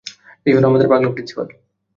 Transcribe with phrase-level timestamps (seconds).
[0.45, 1.47] এই হলো আমাদের পাগলা প্রিন্সিপাল।